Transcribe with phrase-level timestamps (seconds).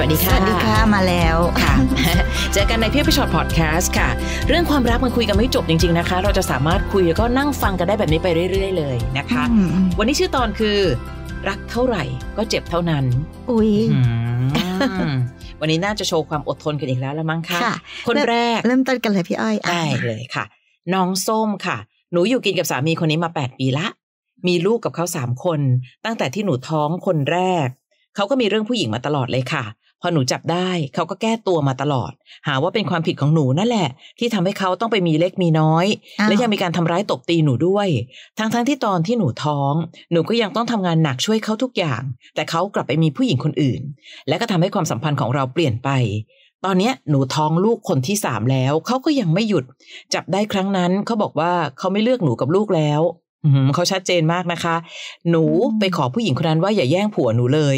[0.00, 1.74] สวัสดีค่ะสวัสดีค่ะ มาแล้วค่ะ
[2.52, 4.08] เจอกันในพี่อ้อยพี่ฉอดพอดแคสต์ค่ะ
[4.48, 9.68] เรื่องความรักมันคุยกันไม่จบจริง ๆนะคะ เราจะสามารถคุยแล้วก็นั่งฟังกันได้แบบนี้ไปเรื่อย ๆ เลยนะคะอืม
[9.98, 10.78] วันนี้ชื่อตอนคือ
[11.48, 12.04] รักเท่าไหร่
[12.36, 13.04] ก็เจ็บเท่านั้น
[13.50, 14.00] อุ้ยอื
[15.12, 15.14] ม
[15.60, 17.74] วันนี้น่าจะโชว์ความอดทนกันอีกแล้วละมั้งคะค่ะ
[18.06, 20.44] คนแรก เริ่มต้นกันเลยพี่อ้อยอะได้เลยค่ะ
[20.94, 21.76] น้องส้มค่ะ
[22.12, 23.86] หนูอยู่กินกับสามีคนนี้มา 8 ปีละ
[24.48, 25.60] มีลูกกับเขาสามคน
[26.04, 27.68] ตั้งแต่ที่หนูท้องคนแรก
[28.16, 29.64] เขาก็มีเรื่องผู้หญิงมาตลอดเลยค่ะ
[30.02, 32.12] พอหนูจับได้เขาก็แก้ตัวมาตลอด
[32.46, 33.88] หาว่าเป็นความผิดของหนูนั่นแหละ
[34.18, 35.86] ที่ทำให้เขาต้องไปมีเล็กมีน้อย
[36.20, 37.88] อ้าวและยังมีการทำร้ายตบตีหนูด้วย
[38.38, 39.72] ทั้งๆทที่ตอนที่หนูท้อง
[40.12, 42.02] หนูก็ยังต้องทำงานหนักช่วยเขาทุกอย่าง
[42.34, 43.80] แต่เขากลับไปมีผู้หญิงคนอื่น
[44.28, 45.90] และก็ทำให้ความสัมพันธ์ของเราเปลี่ยนไป
[46.64, 49.64] ตอนเนี้ยหนูท้องลูกคนที่สามแล้วเขาก็ยังไม่หยุด
[50.14, 53.00] จับได้ครั้งนั้นเขาบอกว่าเขาไม่เลือกหนูกับลูกแล้ว
[53.44, 54.76] อืมเขาชัดเจนมากนะคะ
[55.30, 55.44] หนู
[55.78, 57.76] ไปขอผู้หญิงคนนั้นว่าอย่าแย่งผัวหนูเลย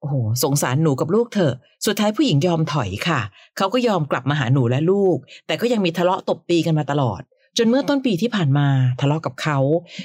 [0.00, 1.54] โอ้โหสงสารหนูกับลูกเถอะ
[1.86, 3.20] สุดท้ายผู้หญิงยอมถอยค่ะ
[3.56, 7.22] เขาก็ยอมกลับมาหาหนูและลูก แต่ก็ยังมีทะเลาะตบตีกันมาตลอด
[7.58, 8.68] จนเมื่อต้นปีที่ผ่านมา
[9.00, 9.58] ทะเลาะกับเขา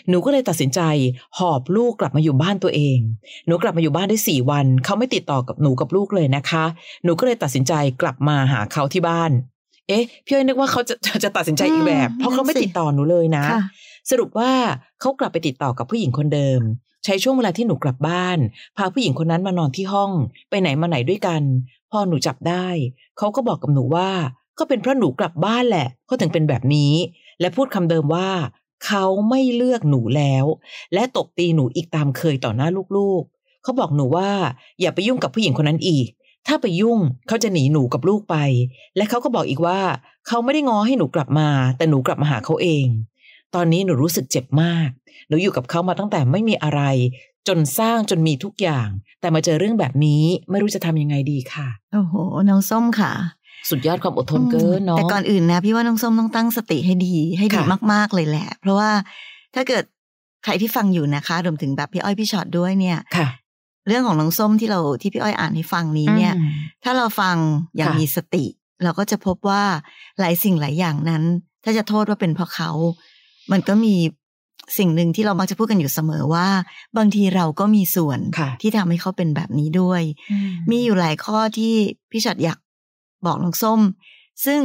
[0.09, 0.81] หนูก็เลยตัดสินใจ
[1.39, 2.99] หอบลูกกลับมาอยู่บ้านตัวเอง
[3.47, 6.65] หนูกลับมาอยู่บ้านได้สี่วัน เขาไม่ติดต่อกับหนูกับลูกเลยนะคะ
[7.03, 9.31] หนูก็เลยตัดสินใจกลับมาหาเขาที่บ้าน
[9.87, 13.61] เอ๊ะพี่อ้อยนึกว่าเขาจะจะจะตัดสินใจอีกแบบอืมเพราะเขาไม่นั่นสิติดต่อหนูเลยนะค่ะ
[14.09, 14.51] สรุปว่า
[15.01, 16.61] เขากลับไปติดต่อกับผู้หญิงคนเดิม
[17.05, 18.37] ใช้ช่วงเวลาที่หนูกลับบ้าน
[18.77, 20.11] พาผู้หญิงคนนั้นมานอนที่ห้อง
[20.49, 21.41] ไปไหนมาไหนด้วยกัน
[21.91, 22.67] พอหนูจับได้
[23.17, 24.09] เขาก็บอกกับหนูว่า
[24.59, 26.93] ก็เป็นเพราะหนูกลับบ้านแหละเขาถึงเป็นแบบนี้
[27.39, 28.29] และพูดคำเดิมว่า
[28.85, 30.45] เขาไม่เลือกหนูแล้ว
[30.93, 34.29] และตบตีหนูอีกตามเคยต่อหน้าลูกๆ เขาบอกหนูว่า
[34.81, 36.07] อย่าไปยุ่งกับผู้หญิงคนนั้นอีก
[36.47, 38.35] ถ้าไปยุ่งเขาจะหนีหนูกับลูกไป
[38.97, 39.79] และเขาก็บอกอีกว่า
[40.27, 42.85] เขาไม่ได้ง้อให้หนูกลับมา แต่หนูกลับมาหาเขาเอง
[43.55, 44.89] ตอนนี้หนูรู้สึกเจ็บมาก
[45.27, 46.81] หนูอยู่กับเขามาตั้งแต่ไม่มีอะไร
[47.47, 48.87] จนสร้างจนมีทุกอย่าง
[49.21, 52.13] แต่มาเจอเรื่องแบบนี้ไม่รู้จะทำยังไงดีค่ะ โอ้โห
[52.49, 53.13] น้องส้มค่ะ
[53.69, 58.91] สุดยอดความอดทนเกินเนาะ แต่ก่อนอื่นนะ พี่ว่าน้องส้มต้องตั้งสติให้ดี ให้ดีค่ะมาก ๆ เลยแหละ เพราะว่า
[59.55, 59.83] ถ้าเกิด
[60.43, 63.27] ใครที่ฟังอยู่นะคะรวมถึงแบบพี่อ้อยพี่ช็อตด้วยเนี่ยค่ะ
[63.87, 66.49] เรื่องของน้องส้มที่เราที่พี่อ้อยอ่านให้ฟังนี้เนี่ยอืม
[66.83, 67.35] ถ้าเราฟัง
[67.75, 68.45] อย่างค่ะมีสติ
[68.83, 69.63] เราก็จะพบว่า
[70.19, 71.23] หลายสิ่งหลายอย่างนั้น
[71.63, 72.71] ถ้าจะโทษว่าเป็นเพราะเขา
[73.51, 73.95] มันก็มี
[74.77, 76.47] สิ่งหนึ่งที่เรามักจะพูดกันอยู่เสมอว่า
[76.97, 80.01] บางทีเราก็มีส่วนค่ะที่ทำให้เขาเป็นแบบนี้ด้วย
[80.71, 81.73] มีอยู่หลายข้อที่
[82.11, 82.59] พี่ชัดอยาก
[83.25, 83.79] บอกน้องส้ม
[84.45, 84.61] ซึ่ง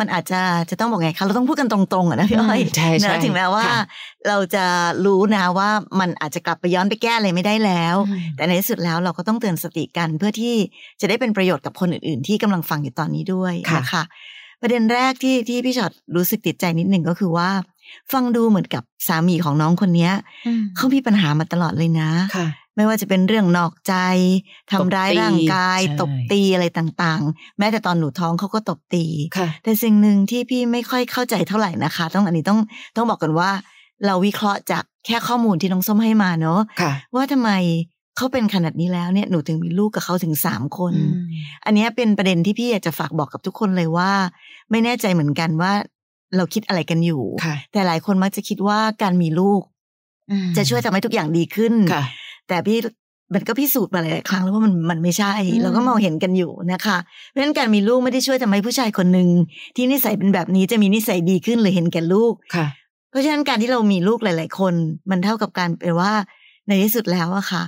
[0.00, 0.40] มันอาจจะ
[0.70, 3.82] จะต้องบอกไงคะเราต้องพูดกันตรงๆอะนะพี่อ้อยอืมใช่ใช่นะถึงแม้ว่าค่ะ
[4.28, 4.64] เราจะ
[5.06, 5.70] รู้นะว่า
[6.00, 7.96] มันอาจจะกลับไปย้อนไปแก้อะไรไม่ได้แล้ว
[8.36, 10.54] แต่ในที่สุดแล้วเราก็ต้องเตือนสติกันเพื่อที่
[11.00, 14.02] จะได้เป็นประโยชน์กับคนอื่น ๆ ที่กำลังฟังอยู่ตอนนี้ด้วยค่ะนะคะ
[14.66, 17.50] ประเด็นแรกที่ที่พี่ช็อตรู้สึกติดใจนิดหนึ่งก็คือว่า
[18.12, 20.12] ฟังดูเหมือนกับสามีของน้องคนเนี้ย
[20.76, 23.94] เขามีปัญหามาตลอดเลยนะค่ะไม่ว่าจะเป็นเรื่องนอกใจ
[24.70, 29.04] ทำร้ายตบตีร่างกายใช่ตบตีอะไรต่างๆ แม้แต่ตอนหนูท้องเขาก็ตบตี
[29.36, 32.60] ค่ะแต่สิ่งหนึ่งที่พี่ไม่ค่อยเข้าใจเท่าไหร่นะคะ ต้องอันนี้ต้อง
[32.96, 33.50] ต้องบอกกันว่า
[34.06, 37.50] เราวิเคราะห์จากแค่ข้อมูลที่น้องส้มให้มาเนาะค่ะว่าทำไม
[38.16, 40.94] เขาเป็นขนาดนี้แล้วเนี่ยหนูถึงมีลูกกับเขาถึงสามคน
[41.64, 44.10] อันเนี้ยเป็นประเด็นที่พี่อยากจะฝากบอกกับทุกคนเลยว่า
[44.70, 45.72] ไม่แน่ใจเหมือนกันว่า
[46.36, 49.62] เราคิดอะไรกันอยู่ค่ะแต่หลายคนมักจะคิดว่าการมีลูก
[50.56, 52.04] จะช่วยทำให้ทุกอย่างดีขึ้นค่ะ
[52.48, 52.78] แต่พี่
[53.34, 56.98] มันก็พิสูจน์มาหลายๆครั้งแล้วว่ามันมันไม่ใช่อืมเราก็มองเห็นกันอยู่นะคะ
[57.28, 59.28] เพราะฉะนั้นการมีลูกไม่ได้ช่วยทำให้ผู้ชายคนหนึ่ง
[59.76, 62.66] ที่นิสัยเป็นแบบนี้จะมีนิสัยดีขึ้นหรือเห็นแก่ลูกค่ะ
[63.10, 64.74] เพราะฉะนั้นการที่เรามีลูกหลาย ๆ คน
[65.10, 66.12] มันเท่ากับการเป็นว่า
[66.68, 67.62] ในที่สุดแล้วอะค่ะ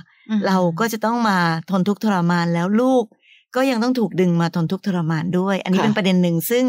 [0.47, 1.37] เราก็จะต้องมา
[1.69, 3.05] ทนทุกข์ทรมานแล้วลูก
[3.55, 6.65] ก็ยังต้องถูกดึงมาทนทุกข์ทรมานด้วย อันนี้ค่ะเป็นประเด็นหนึ่งซึ่ง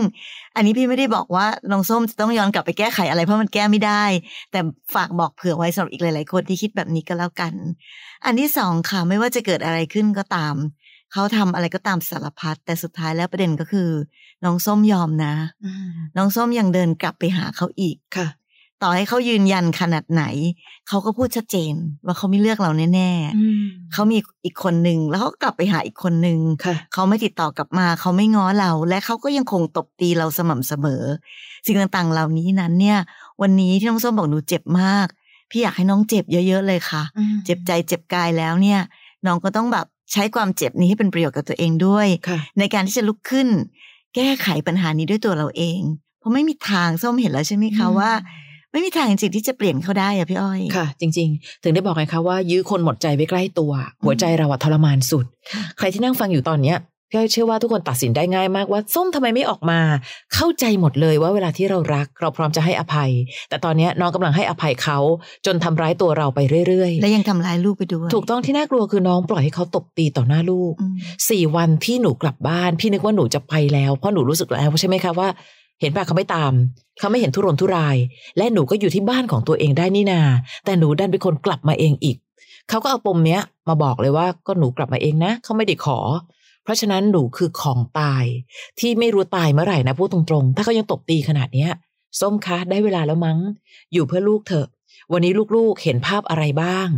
[0.56, 4.04] อันนี้พี่ไม่ได้บอกว่าน้องส้มจะต้องย้อนกลับไปแก้ไขอะไรเพราะมันแก้ไม่ได้
[4.50, 4.60] แต่
[4.94, 7.54] ฝากบอกเผื่อไว้สำหรับอีกหลาย ๆ คนที่คิดแบบนี้ก็แล้วกัน
[8.24, 10.54] อันที่สองค่ะไม่ว่าจะเกิดอะไรขึ้นก็ตาม
[11.12, 13.88] เขาทำอะไรก็ตามสารพัดแต่สุดท้ายแล้วประเด็นก็คือ
[14.44, 15.34] น้องส้มยอมนะ
[16.16, 18.28] น้องส้มยังเดินกลับไปหาเขาอีกค่ะ
[18.82, 20.22] ต่อให้เขายืนยันขนาดไหน
[20.88, 21.74] เขาก็พูดชัดเจน
[22.06, 31.02] ว่าเขาไม่เลือกเราแน่ๆเขามีอีกคนหนึ่งแล้วเขาก็กลับไปหาอีกคนหนึ่งค่ะเขาไม่ติดต่อกลับมา เขาไม่ง้อเรา และเขาก็ยังคงตบตีเราสม่ำเสมอ
[31.66, 32.98] สิ่งต่างๆ เหล่านี้นั้นเนี่ย
[33.42, 35.06] วันนี้ที่น้องส้มบอกหนูเจ็บมาก
[35.50, 37.02] พี่อยากให้น้องเจ็บเยอะๆเลยค่ะ
[37.44, 38.80] เจ็บใจเจ็บกายแล้วเนี่ย
[39.26, 43.48] น้องก็ต้องแบบใช้ความเจ็บนี้ให้เป็นประโยชน์กับตัวเองด้วยค่ะในการที่จะลุกขึ้น
[44.14, 45.80] แก้ไขปัญหานี้ด้วยตัวเราเอง
[46.18, 48.10] เพราะไม่มีทางส้มเห็นแล้วใช่ไหมคะอืมว่า
[48.72, 53.72] ไม่มีทางจริงๆที่จะเปลี่ยนเขาได้อะพี่อ้อยค่ะ จริง ๆ ถึงได้บอกไงคะว่า ยื้อคนหมดใจไว้ใกล้ตัว
[54.04, 56.78] หัวใจเราอะทรมานสุดค่ะใครที่นั่งฟังอยู่ตอนเนี้ย
[57.10, 59.80] พี่อ้อยเชื่อว่าทุกคนตัดสินได้ง่ายมากว่าส้มทำไมไม่ออกมา
[60.34, 63.10] เข้าใจหมดเลยว่าเวลาที่เรารัก เราพร้อมจะให้อภัย
[63.48, 64.98] แต่ตอนเนี้ยน้องกำลังให้อภัยเขา
[65.46, 70.94] จนทำร้ายตัวเราไปเรื่อยและยังทำร้ายลูกไปด้วยๆถูกต้องที่น่ากลัวคือน้องปล่อยให้เขาตบตีต่อหน้าลูกอืม
[71.30, 75.28] สี่วันที่หนูกลับบ้าน พี่นึกว่าหนูจะไปแล้วเพราะหนูรู้สึกแล้วใช่ไหมคะว่า
[75.80, 76.52] เห็นป่ะเขาไม่ตาม
[76.98, 77.96] เขาไม่เห็นทุรนทุราย
[78.36, 80.20] และหนูก็อยู่ที่บ้านของตัวเองได้นี่นา
[80.64, 82.16] แต่หนูดันเป็นคนกลับมาเองอีก
[82.68, 85.98] เขาก็เอาปมเนี้ย มาบอกเลยว่าก็หนูกลับมาเองนะ เขาไม่ได้ขอ
[86.64, 88.24] เพราะฉะนั้นหนูคือของตาย
[88.80, 91.70] ที่ไม่รู้ตายเมื่อไหร่นะพูดตรงๆ ถ้าเขายังตบตีขนาดเนี้ย
[92.20, 93.38] ส้มคะได้เวลาแล้วมั้ง
[93.92, 94.68] อยู่เพื่อลูกเถอะ
[95.12, 96.88] วันนี้ลูกๆเห็นภาพอะไรบ้าง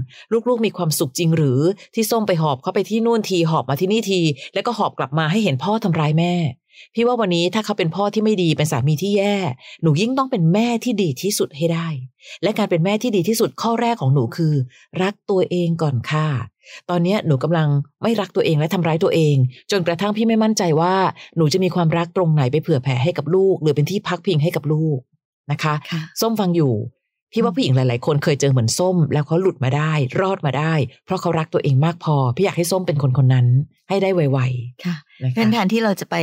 [0.48, 1.60] ลูกๆมีความสุขจริงหรือ
[1.94, 4.20] ที่ส้มไปหอบเขาไปที่นู่นทีหอบมาที่นี่ที
[4.54, 6.34] แล้วก็หอบกลับมาให้เห็นพ่อทำร้ายแม่
[6.94, 9.36] พี่ว่าวันนี้ถ้าเขาเป็นพ่อที่ไม่ดีเป็นสามีที่แย่
[9.82, 11.88] หนูยิ่งต้องเป็นแม่ที่ดีที่สุดให้ได้
[12.42, 14.54] และการเป็นแม่ที่ดีที่สุดข้อแรกของหนูคือ
[15.02, 16.28] รักตัวเองก่อนค่ะ
[16.90, 17.68] ตอนเนี้ยหนูกำลัง
[18.02, 19.36] ไม่รักตัวเองและทำร้ายตัวเอง
[19.70, 20.94] จนกระทั่งพี่ไม่มั่นใจว่า
[21.36, 24.98] หนูจะมีความรักตรงไหนไปเผื่อแผ่ให้กับลูก หรือเป็นที่พักพิงให้กับลูก
[25.52, 26.74] นะคะค่ะส้มฟังอยู่
[27.32, 30.74] พี่ว่าผู้หญิงหลาย ๆ คนเคยเจอเหมือนส้ม แล้วเขาหลุดมาได้ รอดมาได้
[31.04, 33.46] เพราะเขารักตัวเองมากพอ พี่อยากให้ส้มเป็นคนคนนั้น
[33.88, 34.38] ให้ได้ไว
[34.84, 36.16] ค่ะๆนะคะเป็นแทนที่เราจะไป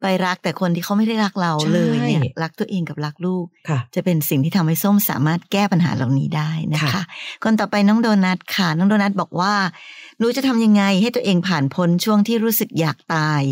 [0.00, 7.04] ไปรักแต่คนที่เขาไม่ได้รักเราใช่เลยเนี่ยรักตัวเองกับรักลูกค่ะจะเป็นสิ่งที่ทำให้ส้มสามารถแก้ปัญหาเหล่านี้ได้นะคะค่ะ
[7.44, 9.54] คนต่อไปน้องโดนัทค่ะ น้องโดนัทบอกว่า
[10.18, 13.42] หนูจะทำยังไงให้ตัวเองผ่านพ้นช่วงที่รู้สึกอยากตาย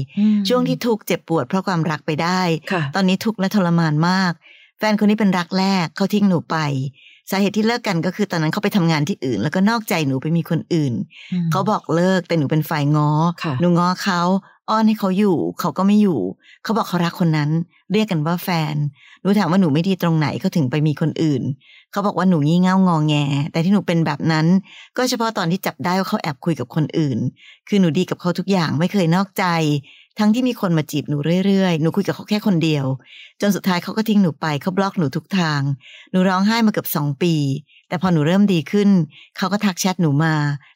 [0.49, 2.41] ช่วงที่ทุกข์เจ็บปวดเพราะความรักไปได้
[2.73, 4.33] ค่ะตอนนี้ทุกข์และทรมานมาก
[4.79, 6.57] แฟนคนนี้เป็นรักแรกเขาทิ้งหนูไป
[7.31, 10.93] สาเหตุที่เลิกกันก็คือตอนนั้นเขาไปทำงานที่อื่น แล้วก็นอกใจหนูไปมีคนอื่น
[11.53, 13.11] เขาบอกเลิกแต่หนูเป็นฝ่ายง้อ
[13.43, 14.23] ค่ะหนูง้อเขา
[14.71, 16.21] อ้อนให้เขาอยู่ เขาก็ไม่อยู่
[16.63, 17.51] เขาบอกเขารักคนนั้น
[17.93, 18.75] เรียกกันว่าแฟน
[19.21, 21.43] หนูถามว่าหนูไม่ดีตรงไหนเขาถึงไปมีคนอื่น
[21.93, 23.15] เขาบอกว่าหนูงี่เง่างองแง
[23.53, 24.47] แต่ที่หนูเป็นแบบนั้น
[24.97, 27.19] ก็เฉพาะตอนที่จับได้ว่าเขาแอบคุยกับคนอื่น
[27.69, 29.45] คือหนูดีกับเขาทุกอย่างไม่เคยนอกใจ
[30.19, 31.17] ทั้งที่มีคนมาจีบหนู
[31.47, 32.85] เรื่อยๆ หนูคุยกับเขาแค่คนเดียว
[33.41, 35.61] จนสุดท้ายเขาก็ทิ้งหนูไปเขาบล็อกหนูทุกทาง
[36.11, 37.35] หนูร้องไห้มาเกือบสองปี
[37.89, 38.89] แต่พอหนูเริ่มดีขึ้น
[39.37, 40.35] เขาก็ทักแชทหนูมา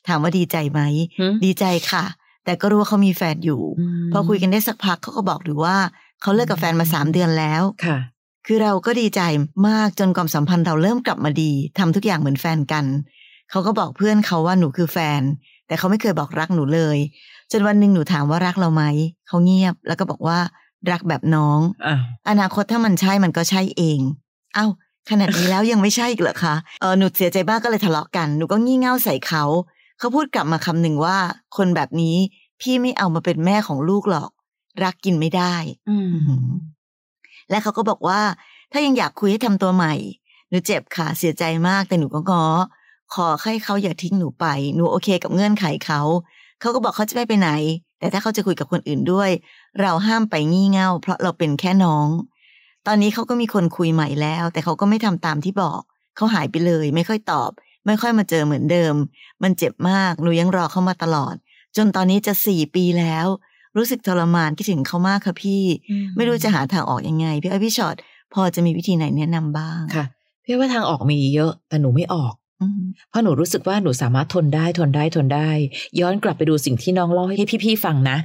[0.08, 0.80] ถามว่าดีใจไหม
[1.18, 2.04] หืมดีใจค่ะ
[2.44, 3.62] แต่ก็รู้ว่าเขามีแฟนอยู่
[4.08, 5.76] มพอคุยกันได้สักพักเขาก็บอกหนูว่า
[6.22, 7.98] เขาเลิกกับแฟนมาสามเดือนแล้วค่ะ
[8.46, 9.20] คือเราก็ดีใจ
[9.68, 12.84] มากจนความสัมพันธ์เราเริ่มกลับมาดีทำทุกอย่างเหมือนแฟนกัน
[13.50, 15.22] เขาก็บอกเพื่อนเขาว่าหนูคือแฟน
[15.66, 16.98] แต่เขาไม่เคยบอกรักหนูเลย
[17.52, 18.84] จนวันหนึ่งหนูถามว่ารักเราไหม
[19.26, 20.38] เขาเงียบแล้วก็บอกว่า
[20.90, 21.94] รักแบบน้องอะ
[22.30, 24.00] อนาคตถ้ามันใช่มันก็ใช่เอง
[24.54, 24.66] เอ้า
[25.10, 29.44] ขนาดนี้แล้วยังไม่ใช่อีกเหรอคะเออหนูเสียใจบ้างก็เลยทะเลาะกัน หนูก็งี่เง่าใส่เขา
[30.02, 31.19] เขาพูดกลับมาคำหนึ่งว่า
[31.56, 32.16] คนแบบนี้
[32.60, 34.31] พี่ไม่เอามาเป็นแม่ของลูกหรอก
[34.82, 35.54] รักกินไม่ได้
[35.90, 36.49] อืมอื้อหือ
[37.50, 38.20] และเขาก็บอกว่า
[38.72, 39.94] ถ้ายังอยากคุยให้ทำตัวใหม่
[40.49, 42.44] หนูเจ็บค่ะเสียใจมากแต่หนูก็ง้อ
[43.14, 46.00] ขอให้เขาอย่าทิ้งหนูไป หนูโอเคกับเงื่อนไขเขา
[46.60, 47.50] เขาก็บอกเขาจะไม่ไปไหน
[47.98, 49.31] แต่ถ้าเขาจะคุยกับคนอื่นด้วย
[49.81, 52.08] เราห้ามไปงี่เง่า เพราะเราเป็นแค่น้อง
[52.87, 55.81] ตอนนี้เขาก็มีคนคุยใหม่แล้ว แต่เขาก็ไม่ทำตามที่บอก
[56.16, 57.50] เขาหายไปเลย ไม่ค่อยตอบ
[57.87, 58.94] ไม่ค่อยมาเจอเหมือนเดิม
[59.43, 61.34] มันเจ็บมาก หนูยังรอเขามาตลอด
[61.76, 63.26] จนตอนนี้จะสี่ปีแล้ว
[63.76, 65.62] รู้สึกทรมานคิดถึงเขามากค่ะพี่
[66.17, 67.96] ไม่รู้จะหาทางออกยังไง พี่อ้อยพี่ชอต
[68.34, 70.05] พอจะมีวิธีไหนแนะนำบ้างค่ะ
[70.44, 75.51] พี่ว่าทางออกมีเยอะ แต่หนูไม่ออกอืมเพราะหนูรู้สึกว่าหนูสามารถทนได้ทนได้ทนได้
[76.01, 78.19] ย้อนกลับไปดูสิ่งที่น้องเล่าให้พี่ๆฟังนะ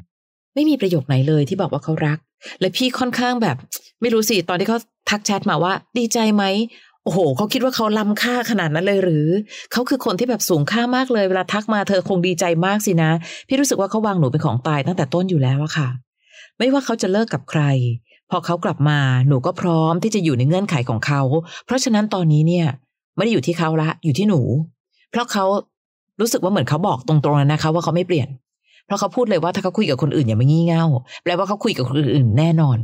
[0.56, 2.20] ไม่มีประโยคไหนเลยที่บอกว่าเขารัก
[2.60, 3.58] และพี่ค่อนข้างแบบ
[4.02, 6.44] ไม่รู้สิตอนที่เขาทักแชทมาว่า ดีใจไหม
[7.08, 9.28] โอ้โหเขาคิดว่าเขาล้ำค่าขนาดนั้นเลยหรือ
[9.72, 13.12] เขาคือคนที่แบบสูงค่ามากเลยเวลาทักมาเธอคงดีใจมากสินะ
[13.48, 15.90] พี่รู้สึกว่าเขาวางหนูเป็นของตายตั้งแต่ต้นอยู่แล้วอะค่ะ
[16.58, 17.64] ไม่ว่าเขาจะเลิกกับใคร
[18.30, 21.22] พอเขากลับมาหนูก็พร้อมที่จะอยู่ในเงื่อนไขของเขา
[21.66, 22.68] เพราะฉะนั้นตอนนี้เนี่ย
[23.16, 24.42] ไม่ได้อยู่ที่เขาละอยู่ที่หนู
[25.12, 25.46] เพราะเขา
[26.22, 28.28] รู้สึกว่าเหมือนเขาบอกตรงๆนะคะ ว่าเขาไม่เปลี่ยน
[28.86, 30.86] เพราะเขาพูดเลยว่าถ้าเขาคุยกับคนอื่นอย่ามางี่เง่า
[31.24, 32.78] แปลว่าเขาคุยกับคนอื่นแน่นอน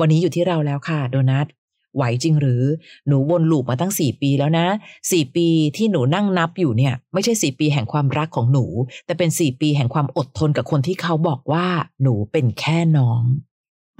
[0.00, 1.46] วันนี้อยู่ที่เราแล้วค่ะ โดนัท
[1.94, 2.62] ไหวจริงหรือ
[3.06, 4.66] หนูวนลูปมาตั้งสี่ปีแล้วนะ
[5.10, 8.64] สี่ปีที่หนูนั่งนับอยู่เนี่ย ไม่ใช่สี่ปีแห่งความรักของหนู
[9.06, 11.66] แต่เป็นสี่ปีแห่งความอดทนกับคนที่เขาบอกว่า
[12.02, 13.22] หนูเป็นแค่น้อง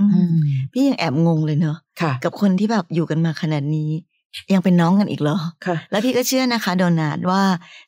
[0.00, 0.36] อืม
[0.72, 3.90] พี่ยังแอบงงเลยเนอะค่ะกับคนที่แบบอยู่กันมาขนาดนี้
[4.52, 7.42] ยังเป็นน้องกันอีกเหรอค่ะ แล้วพี่ก็เชื่อนะคะ โดนัทว่า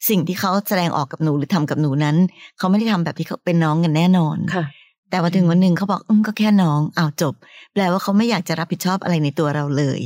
[0.09, 2.17] สิ่งที่เขาแสดงออกกับหนูหรือทำกับหนูนั้น
[2.59, 4.65] เขาไม่ได้ทำแบบที่เขาเป็นน้องกันแน่นอนค่ะ
[5.11, 7.35] แต่วันถึงวันหนึ่งเขาบอกอืมก็แค่น้องอ้าวจบ
[7.73, 10.01] แปลว่าเขาไม่อยากจะรับผิดชอบอะไรในตัวเราเลย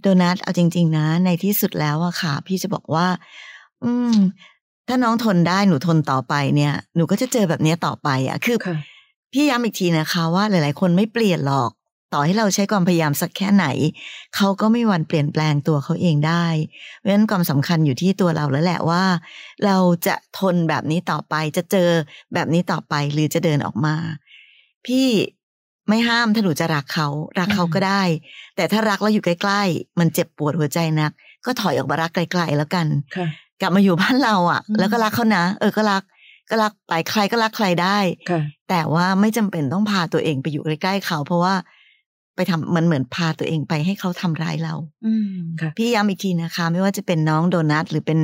[0.00, 3.06] โดนัทเอาจริง ๆ นะ ในที่สุดแล้วอะค่ะ พี่จะบอกว่า
[3.84, 4.14] อืม
[4.88, 8.76] ถ้าน้องทนได้หนูทนต่อไปเนี่ย หนูก็จะเจอแบบเนี้ยต่อไปอะคือค่ะ
[9.32, 11.70] พี่ย้ำอีกทีนะคะว่าหลาย ๆ คนไม่เปลี่ยนหรอก
[12.12, 13.66] ต่อให้เราใช้ความพยายามสักแค่ไหน
[14.36, 16.46] เขาก็ไม่มีวันเปลี่ยนแปลงตัวเขาเองได้
[16.98, 19.04] เพราะฉะนั้นความสำคัญอยู่ที่ตัวเราแล้วแหละว่า
[19.64, 21.90] เราจะทนแบบนี้ต่อไปจะเจอ
[22.34, 23.96] แบบนี้ต่อไปหรือจะเดินออกมา
[24.86, 25.08] พี่
[25.88, 27.08] ไม่ห้ามถ้าหนูจะรักเขา
[27.38, 28.02] รักเขาก็ได้
[28.56, 31.12] แต่ถ้ารักแล้วอยู่ใกล้ ๆ มันเจ็บปวดหัวใจนัก
[31.46, 32.86] ก็ถอยออกมารักไกลๆแล้วกัน
[33.16, 33.26] ค่ะ
[33.60, 36.02] กลับมาอยู่บ้านเราอะอืมแล้วก็รักเขานะเออก็รัก
[36.50, 37.98] ก็รักไปใครก็รักใครได้
[38.30, 41.54] ค่ะแต่ว่าไม่จำเป็นต้องพาตัวเองไปอยู่ใกล้ๆเขา เพราะว่า
[42.36, 44.74] ไปทำมันเหมือนพาตัวเองไปให้เขาทำร้ายเรา
[45.06, 48.20] อืมค่ะพี่ย้ำอีกทีนะคะ ไม่ว่าจะเป็นน้องโดนัทหรือเป็น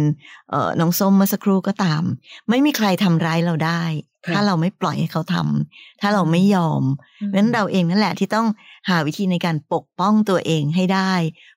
[0.51, 2.03] เอ่อน้องส้มเมื่อสักครู่ก็ตาม
[2.49, 3.83] ไม่มีใครทำร้ายเราได้
[4.18, 8.47] ค่ะถ้าเราไม่ปล่อยให้เขาทำถ้าเราไม่ยอมเพราะฉะนั้นเราเองนั่นแหละที่ต้อง
[8.89, 11.13] หาวิธีในการปกป้องตัวเองให้ได้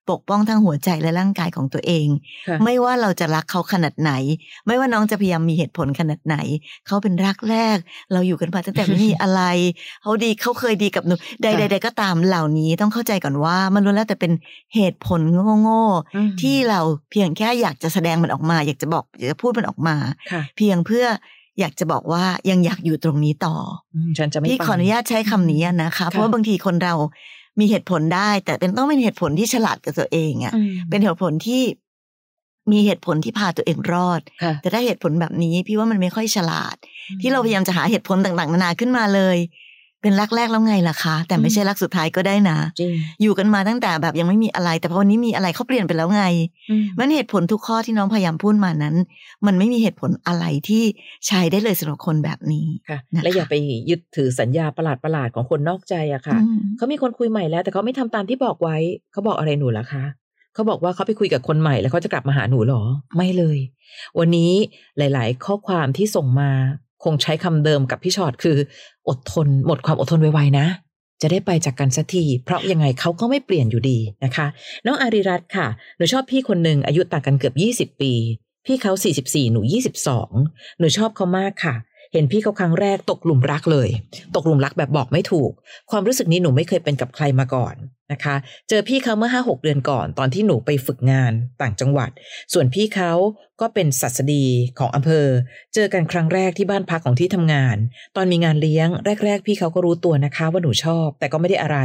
[0.09, 2.07] ปกป้องทั้งหัวใจและร่างกายของตัวเอง
[2.47, 4.11] ค่ะไม่ว่าเราจะรักเขาขนาดไหน
[4.67, 6.35] ไม่ว่าน้องจะพยายามมีเหตุผลขนาดไหน
[6.87, 7.77] เขาเป็นรักแรก
[8.13, 9.41] เราอยู่กันมาตั้งแต่ไม่มีอะไร
[10.01, 14.31] เขาดีเขาเคยดีกับหนูใดค่ะๆก็ตามเหล่านี้ต้องเข้าใจก่อนว่า มันล้วนแล้วแต่เป็น
[14.75, 15.21] เหตุผล
[15.61, 15.83] โง่
[16.15, 16.79] อืมๆที่เรา
[17.11, 19.95] เพียงแค่อยากจะแสดงมันออกมา อยากจะบอกอยากจะพูดมันออกมา
[20.31, 21.05] ค่ะเพียงเพื่อ
[21.59, 23.55] อยากจะบอกว่ายังอยากอยู่ตรงนี้ต่อ
[23.95, 26.93] อืมฉันจะไม่พี่ไปขออนุญาตใช้คำนี้นะคะ เพราะว่าบางทีคนเรา
[27.59, 31.61] มีเหตุผลได้ แต่เป็นต้องเป็นเหตุผลที่ฉลาดกับตัวเองอะอืมเป็นเหตุผลที่
[32.71, 36.75] มีเหตุผลที่พาตัวเองรอดค่ะแต่ถ้าเหตุผลแบบนี้ พี่ว่ามันไม่ค่อยฉลาด
[37.21, 39.37] ที่เราพยายามจะหาเหตุผลต่างๆ นานาขึ้นมาเลย
[40.01, 46.23] เป็นรักแรกแล้วไงล่ะคะ แต่ไม่ใช่รักสุดท้ายก็ได้นะจริงอยู่กันมาตั้งแต่แบบยังไม่มีอะไร แต่พอวันนี้มีอะไรเขาเปลี่ยนไปแล้วไง
[46.69, 48.95] อืมมันเหตุผลทุกข้อที่น้องพยายามพูดมานั้น
[49.45, 50.83] มันไม่มีเหตุผลอะไรที่
[51.27, 53.55] ใช้ได้เลยสำหรับคนแบบนี้ค่ะนะคะและอย่าไป
[53.89, 58.77] ยึดถือสัญญาประหลาดประหลาดๆของคนนอกใจอะค่ะอืมเขามีคนคุยใหม่แล้ว แต่เขาไม่ทำตามที่บอกไว้
[59.11, 60.03] เขาบอกอะไรหนูล่ะคะ
[60.53, 62.81] เขาบอกว่าเขาไปคุยกับคนใหม่แล้วเขาจะกลับมาหาหนูเหรอ
[63.15, 63.57] ไม่เลย
[64.19, 64.51] วันนี้
[64.97, 66.51] หลาย ๆ ข้อความที่ส่งมา
[67.03, 68.57] คงใช้คำเดิมกับพี่ชอตคือ
[69.09, 70.67] อดทนหมดความอดทนไวๆนะ
[71.21, 74.47] จะได้ไปจากกันสักที เพราะยังไงเขาก็ไม่เปลี่ยนอยู่ดีนะคะ
[74.85, 75.67] น้องอาริรัตค่ะ
[75.97, 78.13] หนูชอบพี่คนหนึ่งอายุต่างกันเกือบ 20 ปี
[78.65, 78.91] พี่เขา
[79.23, 79.61] 44 หนู
[80.19, 81.75] 22 หนูชอบเขามากค่ะ
[82.13, 83.89] เห็นพี่เขาครั้งแรกตกหลุมรักเลย
[84.35, 85.51] ตกหลุมรักแบบบอกไม่ถูก
[85.91, 87.75] ความรู้สึกนี้หนูไม่เคยเป็นกับใครมาก่อน
[88.11, 88.35] นะคะ
[88.69, 92.09] เจอพี่เขาเมื่อ5-6เดือนก่อน ตอนที่หนูไปฝึกงานต่างจังหวัด
[92.53, 93.13] ส่วนพี่เขา
[93.61, 94.45] ก็เป็นศัสดี
[94.79, 95.27] ของอำเภอ
[95.73, 97.77] เจอกันครั้งแรกที่บ้านพักของที่ทำงาน
[98.15, 98.87] ตอนมีงานเลี้ยง
[99.25, 101.77] แรก ๆ พี่เขาก็รู้ตัวนะคะ ว่าหนูชอบ แต่ก็ไม่ได้อะไร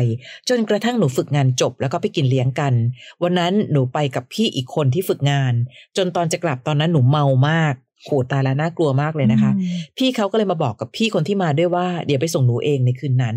[0.49, 2.75] จนกระทั่งหนูฝึกงานจบแล้วก็ไปกินเลี้ยงกัน
[3.23, 5.53] วันนั้นหนูไปกับพี่อีกคนที่ฝึกงาน
[5.97, 7.75] จนตอนจะกลับตอนนั้นหนูเมามาก
[8.05, 9.53] โหตายแล้วน่ากลัวมากเลยนะคะ
[9.99, 13.37] พี่เขาก็เลยมาบอกกับพี่คนที่มาด้วยว่า เดี๋ยวไปส่งหนูเองในคืนนั้น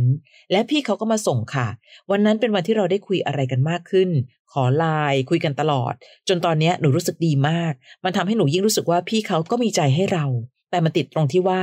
[0.52, 1.68] และพี่เขาก็มาส่งค่ะ
[2.12, 4.10] วันนั้นเป็นวันที่เราได้คุยอะไรกันมากขึ้น
[4.54, 5.94] ขอไลน์คุยกันตลอด
[6.28, 7.74] จนตอนเนี้ยหนูรู้สึกดีมาก
[8.04, 10.26] มันทำให้หนูยิ่งรู้สึกว่าพี่เขาก็มีใจให้เรา
[10.72, 11.62] แต่มันติดตรงที่ว่า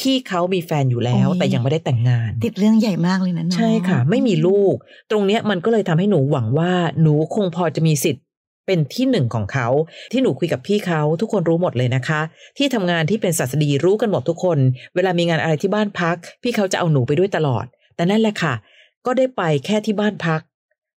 [0.00, 4.74] พี่เขามีแฟนอยู่แล้วโอ้ยแต่ยังไม่ได้แต่งงาน ติดเรื่องใหญ่มากเลยนะน้องใช่ค่ะ ไม่มีลูก
[5.10, 8.24] ตรงเนี้ยมันก็เลยทำให้หนูหวังว่าหนูคงพอจะมีสิทธิ์
[8.70, 9.68] เป็นที่หนึ่งของเขา
[10.12, 12.20] ที่หนูคุยกับพี่เขาทุกคนรู้หมดเลยนะคะ
[12.58, 14.58] ที่ทำงานที่เป็นศาสดีรู้กันหมดทุกคน
[14.94, 17.64] เวลามีงานอะไรที่บ้านพัก พี่เขาจะเอาหนูไปด้วยตลอด
[17.96, 18.54] แต่นั่นแหละค่ะ
[19.06, 20.40] ก็ได้ไปแค่ที่บ้านพัก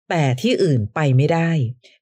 [0.09, 1.49] แต่ที่อื่นไปไม่ได้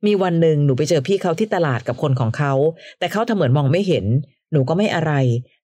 [0.05, 2.53] มีวันหนึ่งหนูไปเจอพี่เขาที่ตลาดกับคนของเขา
[2.99, 4.05] แต่เขาทำเหมือนมองไม่เห็น
[4.51, 5.11] หนูก็ไม่อะไร